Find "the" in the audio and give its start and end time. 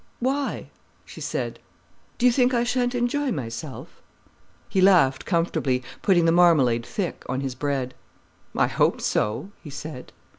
6.25-6.31